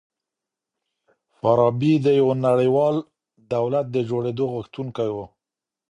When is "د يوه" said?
2.05-2.35